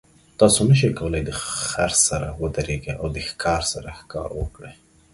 [0.39, 1.31] تاسو نشئ کولی د
[1.67, 4.73] خر سره ودریږئ او د ښکار سره ښکار وکړئ.